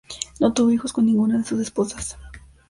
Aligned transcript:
No 0.39 0.51
tuvo 0.51 0.71
hijos 0.71 0.93
con 0.93 1.05
ninguna 1.05 1.37
de 1.37 1.43
sus 1.43 1.59
esposas. 1.61 2.17